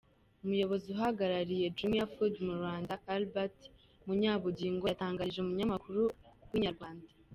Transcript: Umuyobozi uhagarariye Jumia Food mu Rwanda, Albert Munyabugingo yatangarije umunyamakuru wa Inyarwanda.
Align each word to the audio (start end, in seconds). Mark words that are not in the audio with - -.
Umuyobozi 0.43 0.85
uhagarariye 0.95 1.65
Jumia 1.77 2.05
Food 2.13 2.33
mu 2.45 2.53
Rwanda, 2.59 2.91
Albert 3.13 3.57
Munyabugingo 4.05 4.83
yatangarije 4.87 5.37
umunyamakuru 5.41 6.01
wa 6.49 6.55
Inyarwanda. 6.59 7.07